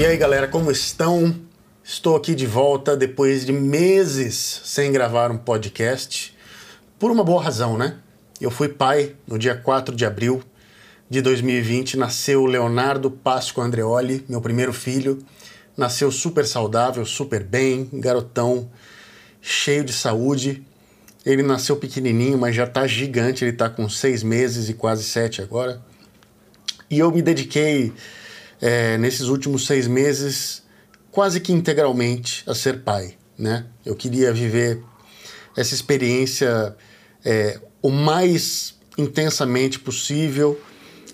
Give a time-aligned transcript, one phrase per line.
[0.00, 1.38] E aí, galera, como estão?
[1.84, 6.34] Estou aqui de volta depois de meses sem gravar um podcast.
[6.98, 7.98] Por uma boa razão, né?
[8.40, 10.42] Eu fui pai no dia 4 de abril
[11.10, 11.98] de 2020.
[11.98, 15.18] Nasceu Leonardo Pasco Andreoli, meu primeiro filho.
[15.76, 18.70] Nasceu super saudável, super bem, garotão,
[19.42, 20.64] cheio de saúde.
[21.26, 23.44] Ele nasceu pequenininho, mas já está gigante.
[23.44, 25.78] Ele está com seis meses e quase sete agora.
[26.88, 27.92] E eu me dediquei
[28.60, 30.62] é, nesses últimos seis meses
[31.10, 33.66] quase que integralmente a ser pai, né?
[33.84, 34.82] Eu queria viver
[35.56, 36.76] essa experiência
[37.24, 40.60] é, o mais intensamente possível,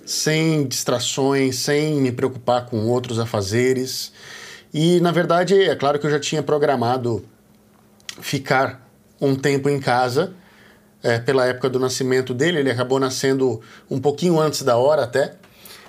[0.04, 4.12] sem distrações, sem me preocupar com outros afazeres.
[4.72, 7.24] E na verdade, é claro que eu já tinha programado
[8.20, 8.86] ficar
[9.20, 10.34] um tempo em casa.
[11.02, 15.36] É, pela época do nascimento dele, ele acabou nascendo um pouquinho antes da hora até,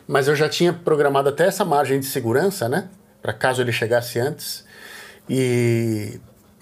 [0.08, 2.88] mas eu já tinha programado até essa margem de segurança, né?
[3.22, 4.64] Para caso ele chegasse antes.
[5.30, 6.20] E,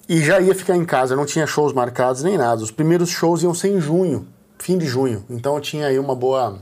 [0.09, 2.63] e já ia ficar em casa, não tinha shows marcados nem nada.
[2.63, 5.23] Os primeiros shows iam ser em junho, fim de junho.
[5.29, 6.59] Então eu tinha aí uma boa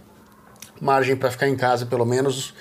[0.82, 2.54] margem para ficar em casa, pelo menos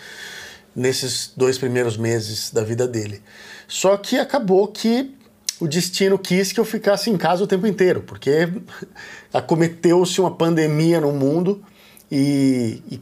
[0.74, 3.20] nesses dois primeiros meses da vida dele.
[3.66, 5.16] Só que acabou que
[5.60, 8.48] o destino quis que eu ficasse em casa o tempo inteiro, porque
[9.34, 11.62] acometeu-se uma pandemia no mundo
[12.10, 13.00] e, e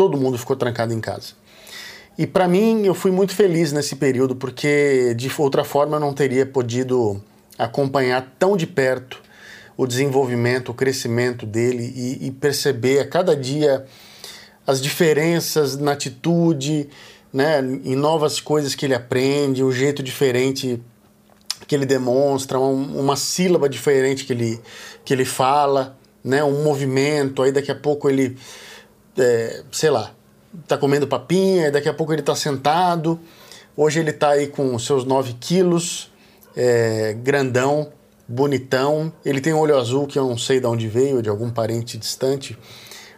[0.00, 1.34] todo mundo ficou trancado em casa.
[2.16, 6.14] E para mim, eu fui muito feliz nesse período, porque de outra forma eu não
[6.14, 7.22] teria podido
[7.58, 9.20] acompanhar tão de perto
[9.76, 13.84] o desenvolvimento, o crescimento dele e, e perceber a cada dia
[14.66, 16.88] as diferenças na atitude,
[17.30, 20.82] né, em novas coisas que ele aprende, um jeito diferente
[21.66, 24.58] que ele demonstra, um, uma sílaba diferente que ele,
[25.04, 28.38] que ele fala, né, um movimento, aí daqui a pouco ele
[29.18, 30.12] é, sei lá,
[30.66, 33.18] tá comendo papinha, daqui a pouco ele tá sentado.
[33.76, 36.10] Hoje ele tá aí com seus 9 quilos,
[36.56, 37.92] é, grandão,
[38.26, 39.12] bonitão.
[39.24, 41.96] Ele tem um olho azul que eu não sei de onde veio, de algum parente
[41.96, 42.58] distante.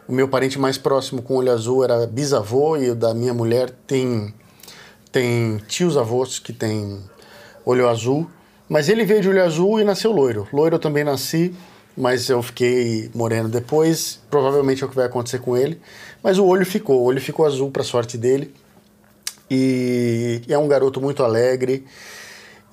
[0.06, 3.70] O meu parente mais próximo com olho azul era bisavô e o da minha mulher
[3.86, 4.34] tem,
[5.10, 6.98] tem tios avós que tem
[7.64, 8.28] olho azul.
[8.69, 10.48] Mas ele veio de olho azul e nasceu loiro.
[10.52, 11.54] Loiro eu também nasci
[11.97, 14.20] mas eu fiquei moreno depois.
[14.30, 15.80] Provavelmente é o que vai acontecer com ele.
[16.22, 18.54] Mas o olho ficou, o olho ficou azul para sorte dele.
[19.50, 21.84] E é um garoto muito alegre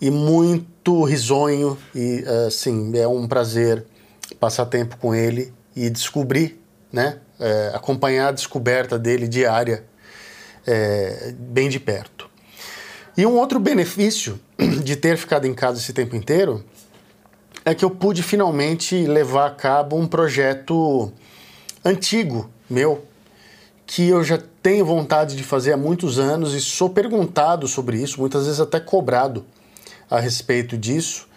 [0.02, 3.86] e muito risonho e assim é um prazer
[4.40, 9.84] passar tempo com ele e descobrir, né, é, acompanhar a descoberta dele diária
[10.66, 12.30] é, bem de perto.
[13.18, 14.40] E um outro benefício
[14.84, 16.64] de ter ficado em casa esse tempo inteiro
[17.66, 21.12] é que eu pude finalmente levar a cabo um projeto
[21.84, 23.06] antigo meu,
[23.86, 28.20] que eu já tenho vontade de fazer há muitos anos e sou perguntado sobre isso,
[28.20, 29.46] muitas vezes até cobrado
[30.10, 31.28] a respeito disso,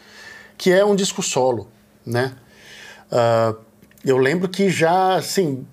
[0.58, 1.68] que é um disco solo,
[2.04, 2.34] né?
[3.10, 3.56] Uh,
[4.04, 5.66] eu lembro que já, assim,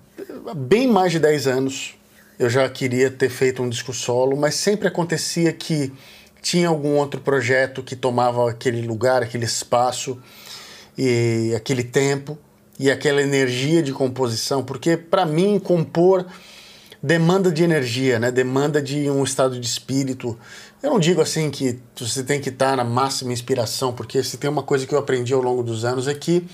[0.54, 1.94] bem mais de 10 anos
[2.38, 5.92] eu já queria ter feito um disco solo, mas sempre acontecia que
[6.40, 10.18] tinha algum outro projeto que tomava aquele lugar, aquele espaço
[10.96, 12.38] e aquele tempo
[12.78, 16.26] e aquela energia de composição, porque para mim compor
[17.02, 18.30] demanda de energia, né?
[18.30, 20.38] Demanda de um estado de espírito.
[20.82, 24.48] Eu não digo assim que você tem que estar na máxima inspiração, porque se tem
[24.48, 26.46] uma coisa que eu aprendi ao longo dos anos é que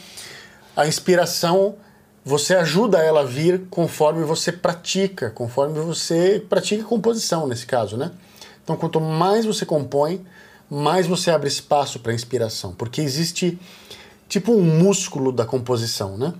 [0.76, 1.76] a inspiração
[2.24, 8.10] você ajuda ela a vir conforme você pratica, conforme você pratica composição nesse caso, né?
[8.66, 10.27] Então, quanto mais você compõe,
[10.69, 13.56] mais você abre espaço para inspiração, porque existe
[14.28, 16.34] tipo um músculo da composição, né?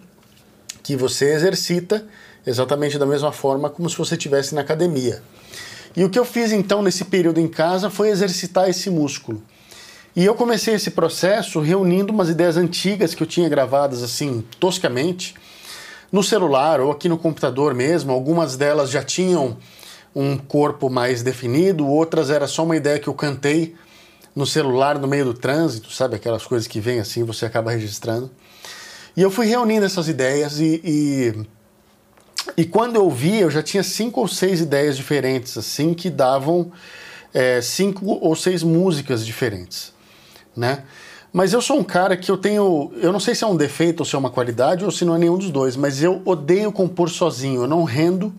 [0.82, 2.04] Que você exercita
[2.44, 5.22] exatamente da mesma forma como se você estivesse na academia.
[5.97, 9.41] E o que eu fiz então nesse período em casa foi exercitar esse músculo.
[10.16, 15.37] E eu comecei esse processo reunindo umas ideias antigas que eu tinha gravadas assim, toscamente,
[16.10, 18.10] no celular ou aqui no computador mesmo.
[18.10, 19.56] Algumas delas já tinham
[20.18, 23.76] um corpo mais definido, outras era só uma ideia que eu cantei
[24.34, 26.16] no celular no meio do trânsito, sabe?
[26.16, 28.30] Aquelas coisas que vêm assim, você acaba registrando.
[29.14, 31.46] E eu fui reunindo essas ideias e, e,
[32.56, 36.72] e quando eu vi, eu já tinha cinco ou seis ideias diferentes, assim, que davam
[37.34, 39.92] é, cinco ou seis músicas diferentes,
[40.56, 40.84] né?
[41.30, 42.90] Mas eu sou um cara que eu tenho.
[42.96, 45.14] Eu não sei se é um defeito ou se é uma qualidade ou se não
[45.14, 47.62] é nenhum dos dois, mas eu odeio compor sozinho.
[47.62, 48.32] Eu não rendo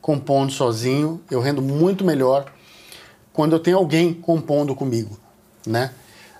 [0.00, 2.46] compondo sozinho, eu rendo muito melhor
[3.32, 5.18] quando eu tenho alguém compondo comigo,
[5.66, 5.92] né?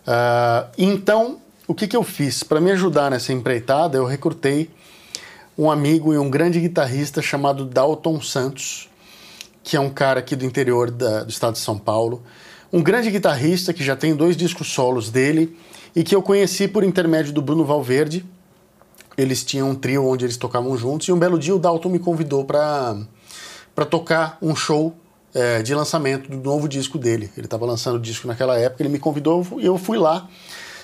[0.07, 2.43] Uh, então, o que, que eu fiz?
[2.43, 4.71] Para me ajudar nessa empreitada, eu recrutei
[5.57, 8.89] um amigo e um grande guitarrista chamado Dalton Santos,
[9.63, 12.23] que é um cara aqui do interior da, do estado de São Paulo,
[12.73, 15.57] um grande guitarrista que já tem dois discos solos dele
[15.95, 18.25] e que eu conheci por intermédio do Bruno Valverde.
[19.19, 21.99] Eles tinham um trio onde eles tocavam juntos e um belo dia o Dalton me
[21.99, 22.97] convidou para
[23.87, 24.95] tocar um show
[25.35, 27.31] é, de lançamento do novo disco dele.
[27.37, 30.29] Ele estava lançando o disco naquela época, ele me convidou e eu fui lá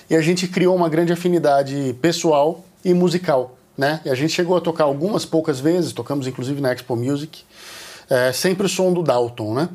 [0.09, 3.57] e a gente criou uma grande afinidade pessoal e musical.
[3.77, 4.01] Né?
[4.05, 7.43] E a gente chegou a tocar algumas poucas vezes, tocamos inclusive na Expo Music,
[8.09, 9.53] é, sempre o som do Dalton.
[9.53, 9.69] Né?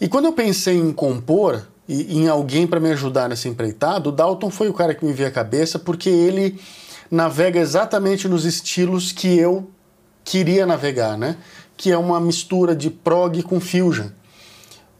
[0.00, 4.12] E quando eu pensei em compor e em alguém para me ajudar nessa empreitada, o
[4.12, 6.60] Dalton foi o cara que me veio à cabeça porque ele
[7.10, 9.68] navega exatamente nos estilos que eu
[10.24, 11.36] queria navegar, né?
[11.76, 14.08] Que é uma mistura de prog com fusion.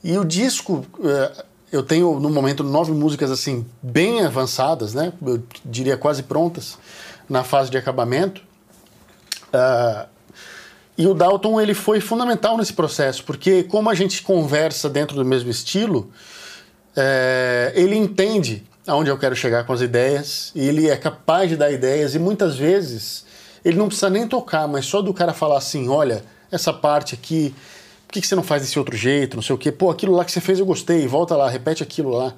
[0.02, 5.12] E o disco, é, eu tenho no momento nove músicas assim bem avançadas, né?
[5.24, 6.78] Eu diria quase prontas
[7.28, 8.42] na fase de acabamento.
[9.48, 10.06] Uh,
[10.96, 15.24] e o Dalton ele foi fundamental nesse processo, porque como a gente conversa dentro do
[15.24, 16.10] mesmo estilo,
[16.96, 21.56] é, ele entende aonde eu quero chegar com as ideias, e ele é capaz de
[21.56, 23.24] dar ideias, e muitas vezes
[23.64, 26.22] ele não precisa nem tocar, mas só do cara falar assim: olha,
[26.54, 27.54] essa parte aqui,
[28.06, 30.14] por que, que você não faz desse outro jeito, não sei o quê, pô, aquilo
[30.14, 32.34] lá que você fez eu gostei, volta lá, repete aquilo lá.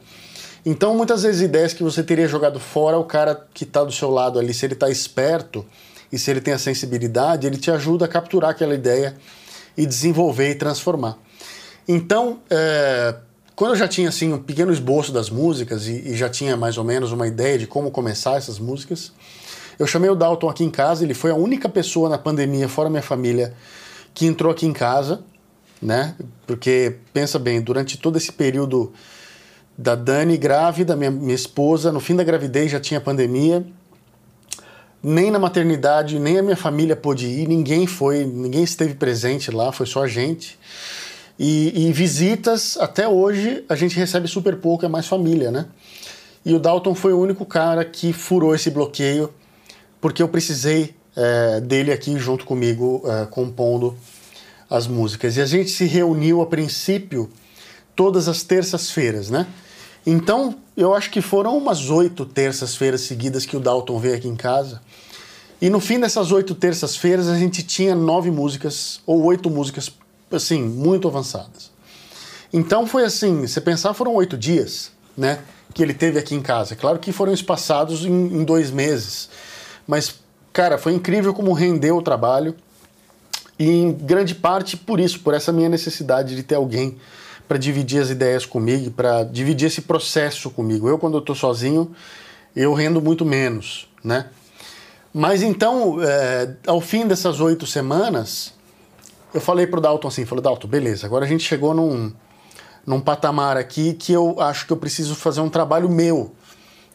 [0.64, 4.10] Então, muitas vezes, ideias que você teria jogado fora, o cara que está do seu
[4.10, 5.64] lado ali, se ele está esperto,
[6.12, 9.14] e se ele tem a sensibilidade, ele te ajuda a capturar aquela ideia
[9.76, 11.18] e desenvolver e transformar.
[11.86, 13.14] Então, é,
[13.54, 16.78] quando eu já tinha assim um pequeno esboço das músicas e, e, já tinha mais
[16.78, 19.12] ou menos uma ideia de como começar essas músicas,
[19.78, 21.04] eu chamei o Dalton aqui em casa.
[21.04, 23.54] Ele foi a única pessoa na pandemia, fora minha família,
[24.16, 25.22] que entrou aqui em casa,
[25.80, 26.16] né?
[26.46, 28.94] Porque pensa bem, durante todo esse período
[29.76, 33.62] da Dani grávida, minha, minha esposa, no fim da gravidez já tinha pandemia
[35.02, 39.70] nem na maternidade, nem a minha família pôde ir, ninguém foi, ninguém esteve presente lá,
[39.70, 40.58] foi só a gente.
[41.38, 45.66] E, e, visitas, até hoje, a gente recebe super pouco, é mais família, né?
[46.44, 49.32] E o Dalton foi o único cara que furou esse bloqueio,
[50.00, 53.96] porque eu precisei é, dele aqui junto comigo, é, compondo
[54.68, 55.36] as músicas.
[55.36, 57.30] E a gente se reuniu a princípio
[57.94, 59.46] todas as terças-feiras, né?
[60.04, 64.36] Então, eu acho que foram umas oito terças-feiras seguidas que o Dalton veio aqui em
[64.36, 64.80] casa.
[65.60, 69.90] E no fim dessas oito terças-feiras a gente tinha nove músicas, ou oito músicas,
[70.30, 71.70] assim, muito avançadas.
[72.52, 75.40] Então foi assim, você pensar, foram oito dias, né,
[75.74, 76.76] que ele teve aqui em casa.
[76.76, 79.28] Claro que foram espaçados em, em dois meses,
[79.86, 80.14] mas,
[80.56, 82.55] cara, foi incrível como rendeu o trabalho.
[83.58, 86.97] E em grande parte por isso, por essa minha necessidade de ter alguém
[87.47, 90.88] para dividir as ideias comigo, para dividir esse processo comigo.
[90.88, 91.94] Eu, quando eu estou sozinho,
[92.56, 94.31] eu rendo muito menos, né?
[95.12, 98.55] Mas então, é, ao fim dessas oito semanas,
[99.35, 102.11] eu falei pro Dalton assim, falei, Dalton, beleza, agora a gente chegou num,
[102.87, 106.32] num patamar aqui que eu acho que eu preciso fazer um trabalho meu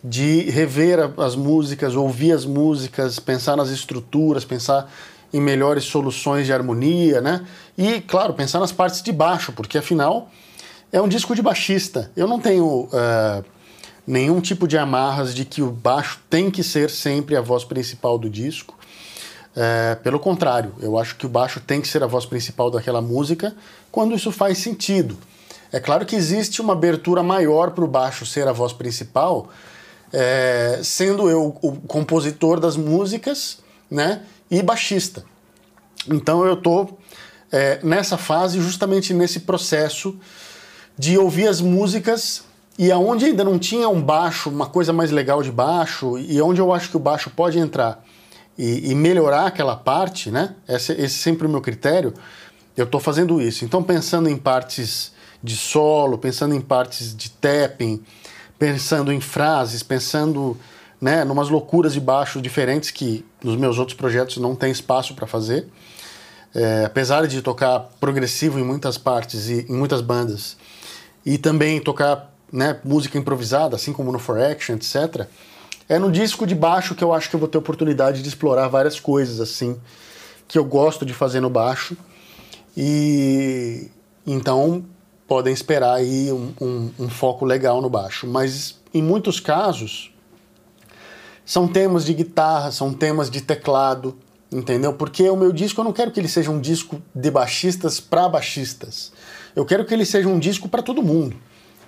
[0.04, 4.92] de rever as músicas, ouvir as músicas, pensar nas estruturas, pensar
[5.34, 7.46] em melhores soluções de harmonia, né?
[7.78, 10.30] E, claro, pensar nas partes de baixo, porque afinal
[10.92, 12.12] é um disco de baixista.
[12.16, 13.44] Eu não tenho uh,
[14.06, 18.18] nenhum tipo de amarras de que o baixo tem que ser sempre a voz principal
[18.18, 18.78] do disco.
[19.56, 23.02] Uh, pelo contrário, eu acho que o baixo tem que ser a voz principal daquela
[23.02, 23.56] música
[23.92, 25.18] quando isso faz sentido.
[25.72, 29.50] É claro que existe uma abertura maior para o baixo ser a voz principal,
[30.14, 35.24] é, sendo eu o compositor das músicas né, e baixista.
[36.08, 36.98] Então eu estou
[37.52, 40.18] é, nessa fase, justamente nesse processo
[40.98, 42.44] de ouvir as músicas
[42.78, 46.60] e aonde ainda não tinha um baixo, uma coisa mais legal de baixo, e onde
[46.60, 48.04] eu acho que o baixo pode entrar
[48.58, 50.56] e, e melhorar aquela parte, né?
[50.68, 52.14] Esse, esse é sempre o meu critério.
[52.76, 53.66] Eu estou fazendo isso.
[53.66, 55.12] Então, pensando em partes
[55.44, 58.02] de solo, pensando em partes de tapping,
[58.62, 60.56] pensando em frases, pensando
[61.02, 65.26] né, numas loucuras de baixo diferentes que nos meus outros projetos não tem espaço para
[65.26, 65.68] fazer.
[66.54, 70.58] É, apesar de tocar progressivo em muitas partes e em muitas bandas,
[71.26, 75.26] e também tocar né, música improvisada, assim como no For Action, etc.
[75.90, 78.68] É no disco de baixo que eu acho que eu vou ter oportunidade de explorar
[78.68, 79.76] várias coisas assim
[80.48, 81.98] que eu gosto de fazer no baixo.
[82.78, 83.90] E
[84.28, 84.86] então
[85.32, 88.28] podem esperar aí um, um, um foco legal no baixo.
[88.28, 90.14] Mas em muitos casos
[91.46, 94.18] são temas de guitarra, são temas de teclado,
[94.52, 94.92] entendeu?
[94.92, 98.28] Porque o meu disco eu não quero que ele seja um disco de baixistas para
[98.28, 99.14] baixistas.
[99.56, 101.38] Eu quero que ele seja um disco para todo mundo.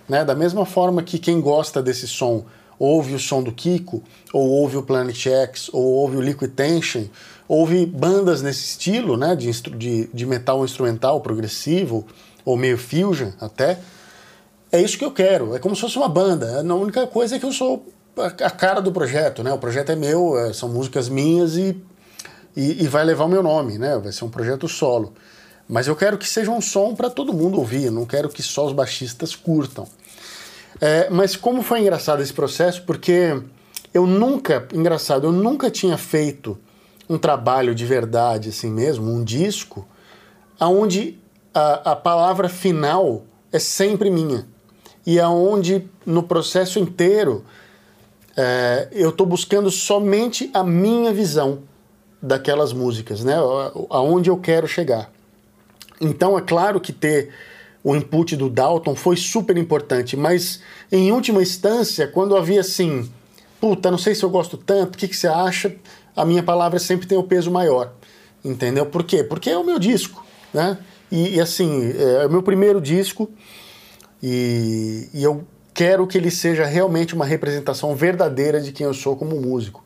[0.07, 0.23] Né?
[0.23, 2.45] Da mesma forma que quem gosta desse som
[2.79, 7.07] ouve o som do Kiko, ou ouve o Planet X, ou ouve o Liquid Tension,
[7.45, 12.05] ouve bandas nesse estilo, né, de, de, de metal instrumental, progressivo,
[12.45, 13.79] ou meio fusion até,
[14.71, 15.55] é isso que eu quero.
[15.55, 16.59] É como se fosse uma banda.
[16.59, 17.85] A única coisa é que eu sou
[18.17, 19.51] a cara do projeto, né?
[19.51, 21.75] O projeto é meu, é, são músicas minhas e,
[22.55, 23.97] e, e, vai levar o meu nome, né?
[23.97, 25.13] Vai ser um projeto solo.
[25.67, 28.65] Mas eu quero que seja um som para todo mundo ouvir, não quero que só
[28.65, 29.87] os baixistas curtam.
[30.79, 33.41] É, mas como foi engraçado esse processo, porque
[33.93, 36.57] eu nunca, engraçado, eu nunca tinha feito
[37.09, 39.87] um trabalho de verdade assim mesmo, um disco,
[40.59, 41.19] aonde
[41.53, 44.47] a, a palavra final é sempre minha
[45.05, 47.43] e aonde no processo inteiro
[48.35, 51.59] é, eu estou buscando somente a minha visão
[52.21, 53.35] daquelas músicas, né?
[53.89, 55.11] Aonde eu quero chegar.
[55.99, 57.29] Então é claro que ter
[57.83, 63.11] o input do Dalton foi super importante, mas em última instância, quando havia assim,
[63.59, 65.75] puta, não sei se eu gosto tanto, o que, que você acha?
[66.15, 67.91] A minha palavra sempre tem o peso maior,
[68.43, 68.85] entendeu?
[68.85, 69.21] Por quê?
[69.21, 70.77] Porque é o meu disco, né?
[71.13, 73.29] E, e assim, é o meu primeiro disco
[74.21, 79.15] e, e eu quero que ele seja realmente uma representação verdadeira de quem eu sou
[79.15, 79.83] como músico.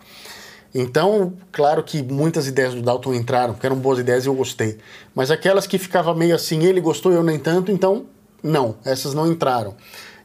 [0.74, 4.78] Então, claro que muitas ideias do Dalton entraram, porque eram boas ideias e eu gostei.
[5.14, 8.06] Mas aquelas que ficava meio assim, ele gostou, eu nem tanto, então
[8.42, 9.76] não, essas não entraram.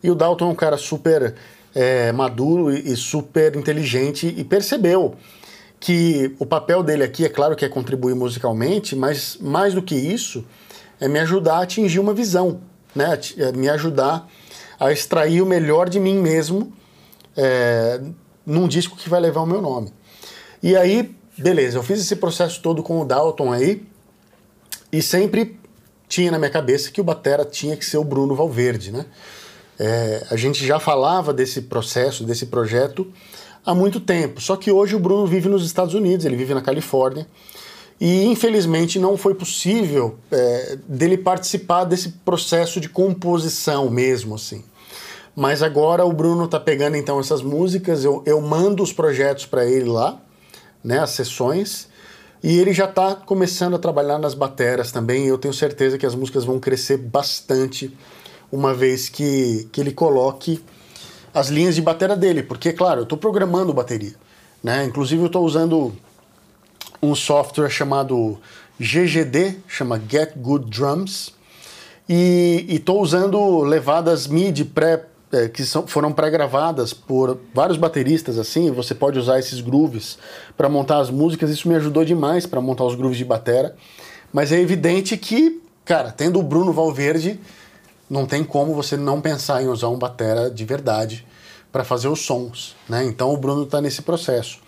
[0.04, 1.34] E o Dalton é um cara super
[1.74, 5.16] é, maduro e, super inteligente e percebeu
[5.80, 9.96] que o papel dele aqui, é claro que é contribuir musicalmente, mas mais do que
[9.96, 10.44] isso,
[11.02, 12.60] é me ajudar a atingir uma visão,
[12.94, 13.18] né?
[13.36, 14.28] É me ajudar
[14.78, 16.72] a extrair o melhor de mim mesmo
[17.36, 18.00] é,
[18.46, 19.92] num disco que vai levar o meu nome.
[20.62, 23.84] E aí, beleza, eu fiz esse processo todo com o Dalton aí
[24.92, 25.58] e sempre
[26.08, 29.04] tinha na minha cabeça que o batera tinha que ser o Bruno Valverde, né?
[29.80, 33.12] É, a gente já falava desse processo, desse projeto
[33.66, 34.40] há muito tempo.
[34.40, 37.26] Só que hoje o Bruno vive nos Estados Unidos, ele vive na Califórnia.
[38.04, 44.64] E infelizmente não foi possível é, dele participar desse processo de composição mesmo, assim.
[45.36, 49.64] Mas agora o Bruno tá pegando então essas músicas, eu, eu mando os projetos para
[49.64, 50.20] ele lá,
[50.82, 51.86] né, as sessões,
[52.42, 55.28] e ele já está começando a trabalhar nas bateras também.
[55.28, 57.96] eu tenho certeza que as músicas vão crescer bastante
[58.50, 60.60] uma vez que, que ele coloque
[61.32, 64.16] as linhas de bateria dele, porque, claro, eu estou programando bateria.
[64.60, 64.86] Né?
[64.86, 65.92] Inclusive, eu estou usando
[67.02, 68.38] um software chamado
[68.78, 71.32] GGD, chama Get Good Drums,
[72.08, 78.70] e estou usando levadas MIDI pré é, que são, foram pré-gravadas por vários bateristas assim,
[78.70, 80.18] você pode usar esses grooves
[80.58, 83.74] para montar as músicas, isso me ajudou demais para montar os grooves de batera.
[84.30, 87.40] Mas é evidente que, cara, tendo o Bruno Valverde,
[88.10, 91.26] não tem como você não pensar em usar um batera de verdade
[91.72, 93.02] para fazer os sons, né?
[93.02, 94.58] Então o Bruno está nesse processo.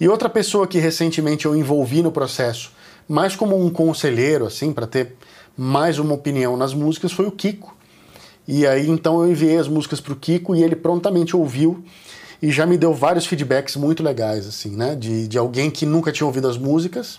[0.00, 2.72] E outra pessoa que recentemente eu envolvi no processo,
[3.08, 5.14] mais como um conselheiro assim, para ter
[5.56, 7.74] mais uma opinião nas músicas, foi o Kiko
[8.46, 11.82] e aí então eu enviei as músicas para o Kiko e ele prontamente ouviu
[12.42, 14.94] e já me deu vários feedbacks muito legais, assim, né?
[14.94, 17.18] De, de alguém que nunca tinha ouvido as músicas,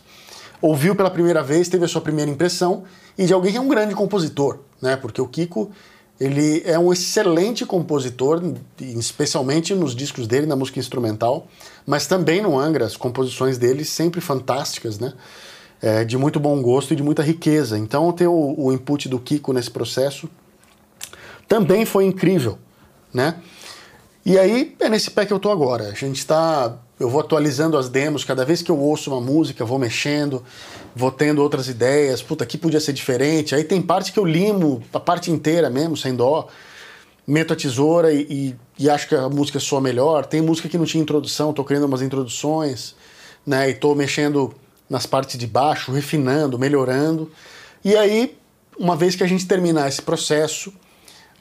[0.61, 2.83] ouviu pela primeira vez, teve a sua primeira impressão,
[3.17, 4.95] e de alguém que é um grande compositor, né?
[4.95, 5.71] Porque o Kiko,
[6.19, 8.41] ele é um excelente compositor,
[8.79, 11.47] especialmente nos discos dele, na música instrumental,
[11.85, 15.13] mas também no Angra, as composições dele sempre fantásticas, né?
[15.81, 17.77] É, de muito bom gosto e de muita riqueza.
[17.77, 20.29] Então, ter o, o input do Kiko nesse processo
[21.47, 22.57] também foi incrível,
[23.13, 23.35] né?
[24.25, 25.89] E aí é nesse pé que eu tô agora.
[25.89, 29.63] A gente está, eu vou atualizando as demos, cada vez que eu ouço uma música,
[29.63, 30.43] vou mexendo,
[30.95, 32.23] vou tendo outras ideias.
[32.23, 33.53] Puta, aqui podia ser diferente.
[33.53, 36.47] Aí tem parte que eu limo a parte inteira mesmo, sem dó.
[37.27, 40.25] Meto a tesoura e, e, e acho que a música soa melhor.
[40.25, 42.95] Tem música que não tinha introdução, tô criando umas introduções,
[43.45, 43.69] né?
[43.69, 44.55] E tô mexendo
[44.89, 47.31] nas partes de baixo, refinando, melhorando.
[47.83, 48.35] E aí,
[48.79, 50.73] uma vez que a gente terminar esse processo,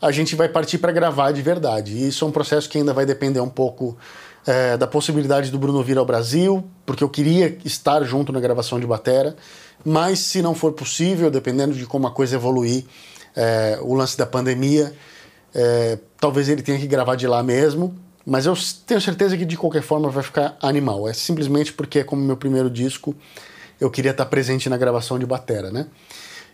[0.05, 1.93] a gente vai partir para gravar de verdade.
[1.93, 3.97] E isso é um processo que ainda vai depender um pouco
[4.47, 8.79] é, da possibilidade do Bruno vir ao Brasil, porque eu queria estar junto na gravação
[8.79, 9.35] de Batera,
[9.83, 12.85] mas se não for possível, dependendo de como a coisa evoluir,
[13.35, 14.93] é, o lance da pandemia,
[15.55, 17.95] é, talvez ele tenha que gravar de lá mesmo,
[18.27, 18.55] mas eu
[18.87, 21.09] tenho certeza que de qualquer forma vai ficar animal.
[21.09, 23.15] É simplesmente porque, é como meu primeiro disco,
[23.81, 25.87] eu queria estar presente na gravação de Batera, né?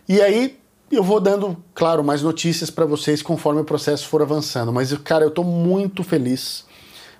[0.07, 0.60] E aí,
[0.95, 4.71] eu vou dando, claro, mais notícias para vocês conforme o processo for avançando.
[4.73, 6.65] Mas, cara, eu estou muito feliz,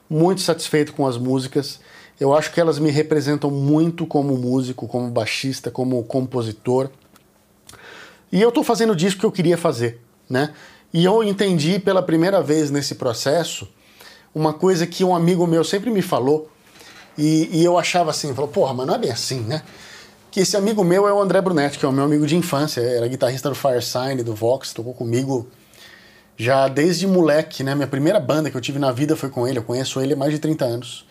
[0.09, 1.79] muito satisfeito com as músicas.
[2.19, 6.89] Eu acho que elas me representam muito como músico, como baixista, como compositor.
[8.31, 10.53] E eu estou fazendo o disco que eu queria fazer, né?
[10.93, 13.67] E eu entendi pela primeira vez nesse processo
[14.35, 16.49] uma coisa que um amigo meu sempre me falou,
[17.17, 19.61] e, e eu achava assim, falou, porra, mas não é bem assim, né?
[20.31, 22.79] Que esse amigo meu é o André Brunetti, que é o meu amigo de infância,
[22.79, 25.45] era guitarrista do Firesign, do Vox, tocou comigo
[26.37, 27.75] já desde moleque, né?
[27.75, 30.15] Minha primeira banda que eu tive na vida foi com ele, eu conheço ele há
[30.15, 31.05] mais de 30 anos.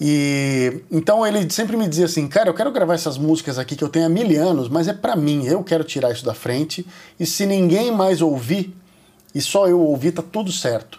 [0.00, 3.82] E então ele sempre me dizia assim, cara, eu quero gravar essas músicas aqui que
[3.82, 6.84] eu tenho há mil anos, mas é para mim, eu quero tirar isso da frente.
[7.18, 8.74] E se ninguém mais ouvir
[9.32, 10.98] e só eu ouvir, tá tudo certo.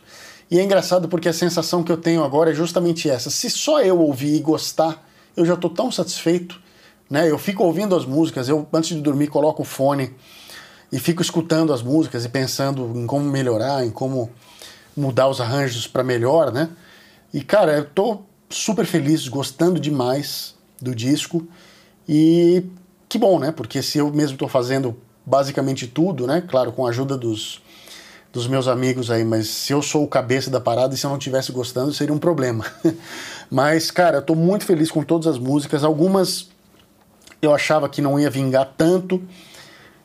[0.50, 3.30] E é engraçado porque a sensação que eu tenho agora é justamente essa.
[3.30, 6.60] Se só eu ouvir e gostar, eu já tô tão satisfeito,
[7.10, 7.30] né?
[7.30, 10.14] Eu fico ouvindo as músicas, eu antes de dormir coloco o fone
[10.92, 14.30] e fico escutando as músicas e pensando em como melhorar, em como
[14.96, 16.70] mudar os arranjos para melhor, né?
[17.34, 21.48] E cara, eu tô super feliz, gostando demais do disco.
[22.08, 22.64] E
[23.08, 23.52] que bom, né?
[23.52, 26.44] Porque se eu mesmo estou fazendo basicamente tudo, né?
[26.48, 27.62] Claro, com a ajuda dos,
[28.34, 31.10] dos meus amigos aí, mas se eu sou o cabeça da parada e se eu
[31.10, 32.66] não estivesse gostando, seria um problema.
[33.50, 35.84] mas, cara, eu tô muito feliz com todas as músicas.
[35.84, 36.50] Algumas
[37.42, 39.22] eu achava que não ia vingar tanto,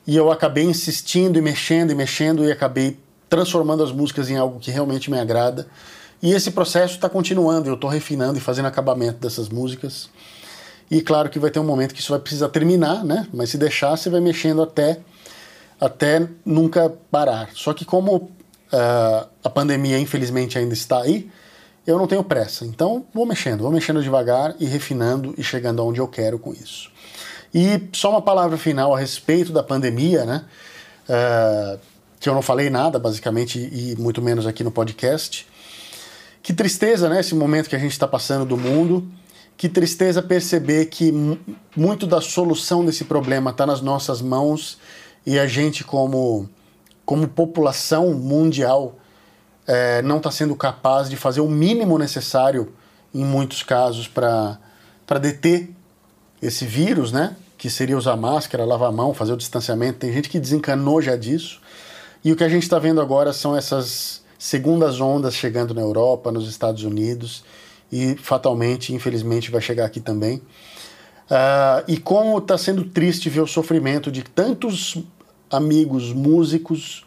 [0.07, 2.99] e eu acabei insistindo e mexendo e mexendo e acabei
[3.29, 5.67] transformando as músicas em algo que realmente me agrada.
[6.21, 10.09] E esse processo está continuando, eu estou refinando e fazendo acabamento dessas músicas.
[10.89, 13.27] E claro que vai ter um momento que isso vai precisar terminar, né?
[13.33, 14.99] Mas se deixar, você vai mexendo até,
[15.79, 17.49] até nunca parar.
[17.53, 21.29] Só que como uh, a pandemia infelizmente ainda está aí,
[21.85, 22.65] eu não tenho pressa.
[22.65, 26.91] Então vou mexendo, vou mexendo devagar e refinando e chegando aonde eu quero com isso.
[27.53, 30.45] E só uma palavra final a respeito da pandemia, né?
[31.07, 31.79] Uh,
[32.19, 35.47] que eu não falei nada, basicamente, e muito menos aqui no podcast.
[36.41, 37.19] Que tristeza, né?
[37.19, 39.07] Esse momento que a gente está passando do mundo.
[39.57, 41.13] Que tristeza perceber que
[41.75, 44.77] muito da solução desse problema está nas nossas mãos
[45.25, 46.49] e a gente, como,
[47.05, 48.97] como população mundial,
[49.67, 52.73] é, não está sendo capaz de fazer o mínimo necessário,
[53.13, 54.59] em muitos casos, para
[55.19, 55.69] deter
[56.41, 57.35] esse vírus, né?
[57.57, 59.99] Que seria usar máscara, lavar a mão, fazer o distanciamento.
[59.99, 61.61] Tem gente que desencanou já disso.
[62.23, 66.31] E o que a gente está vendo agora são essas segundas ondas chegando na Europa,
[66.31, 67.43] nos Estados Unidos
[67.91, 70.37] e fatalmente, infelizmente, vai chegar aqui também.
[71.29, 74.97] Uh, e como está sendo triste ver o sofrimento de tantos
[75.49, 77.05] amigos músicos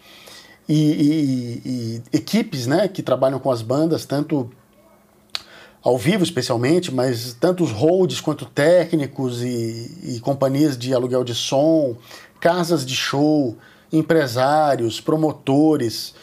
[0.69, 4.51] e, e, e, equipes né, que trabalham com as bandas, tanto
[5.83, 11.35] ao vivo especialmente, mas tanto os holds quanto técnicos e, e companhias de aluguel de
[11.35, 11.97] som,
[12.41, 13.57] casas de show,
[13.93, 16.15] empresários, promotores,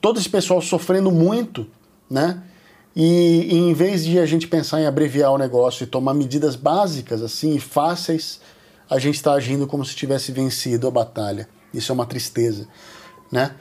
[0.00, 1.66] todo esse pessoal sofrendo muito,
[2.08, 2.42] né?
[2.94, 6.56] E, e, em vez de a gente pensar em abreviar o negócio e tomar medidas
[6.56, 8.40] básicas assim fáceis,
[8.88, 11.48] a gente está agindo como se tivesse vencido a batalha.
[11.72, 12.68] Isso é uma tristeza,
[13.30, 13.54] né?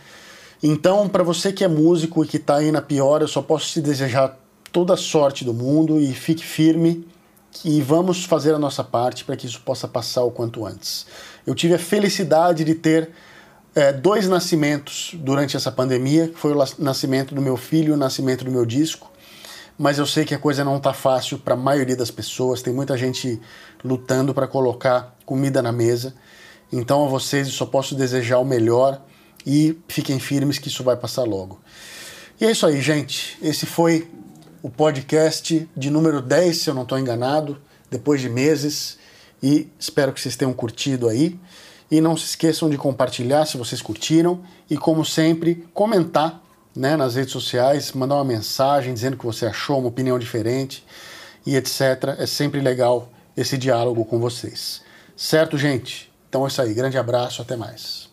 [0.63, 3.67] Então, para você que é músico e que está aí na pior, eu só posso
[3.71, 4.38] te desejar
[4.71, 7.08] toda a sorte do mundo e fique firme
[7.65, 11.06] e vamos fazer a nossa parte para que isso possa passar o quanto antes.
[11.45, 13.10] Eu tive a felicidade de ter
[13.76, 17.97] é, dois nascimentos durante essa pandemia, que foi o nascimento do meu filho e o
[17.97, 19.12] nascimento do meu disco.
[19.78, 22.62] Mas eu sei que a coisa não está fácil para a maioria das pessoas.
[22.62, 23.41] Tem muita gente
[23.84, 26.13] lutando para colocar comida na mesa.
[26.71, 29.02] Então a vocês eu só posso desejar o melhor
[29.45, 31.60] e fiquem firmes que isso vai passar logo.
[32.39, 33.38] E é isso aí, gente.
[33.41, 34.10] Esse foi
[34.63, 38.97] o podcast de número 10, se eu não estou enganado, depois de meses.
[39.41, 41.39] E espero que vocês tenham curtido aí.
[41.89, 46.41] E não se esqueçam de compartilhar se vocês curtiram e, como sempre, comentar
[46.75, 50.86] né, nas redes sociais, mandar uma mensagem dizendo que você achou uma opinião diferente
[51.45, 52.15] e etc.
[52.17, 54.82] É sempre legal esse diálogo com vocês.
[55.15, 56.12] Certo, gente?
[56.30, 56.73] Então é isso aí.
[56.73, 58.11] Grande abraço, até mais.